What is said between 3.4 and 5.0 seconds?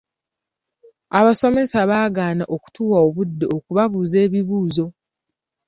okubabuuza ebibuuzo.